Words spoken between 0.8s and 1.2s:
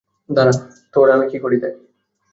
তোর